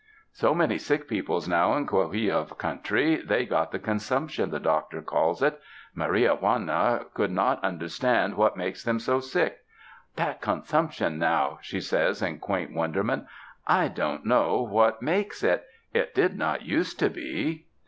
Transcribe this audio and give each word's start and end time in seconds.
So 0.33 0.55
many 0.55 0.79
sick 0.79 1.07
peoples 1.07 1.47
now 1.47 1.75
in 1.75 1.85
Coahuilla 1.85 2.55
country; 2.55 3.17
they 3.17 3.45
got 3.45 3.71
the 3.71 3.77
consumption, 3.77 4.49
the 4.49 4.59
doctor 4.59 4.99
calls 4.99 5.43
it. 5.43 5.61
Maria 5.93 6.33
Juana 6.33 7.05
could 7.13 7.29
not 7.29 7.63
understand 7.63 8.33
what 8.33 8.57
makes 8.57 8.83
them 8.83 8.97
so 8.99 9.19
sick. 9.19 9.59
''That 10.17 10.41
consumption 10.41 11.19
now," 11.19 11.59
she 11.61 11.79
says 11.79 12.23
in 12.23 12.39
quaint 12.39 12.73
won 12.73 12.91
derment, 12.93 13.27
"I 13.67 13.89
don't 13.89 14.25
know 14.25 14.63
what 14.63 15.03
makes 15.03 15.43
it— 15.43 15.67
it 16.01 16.15
did 16.15 16.35
not 16.35 16.63
use 16.63 16.95
to 16.95 17.07
be." 17.07 17.67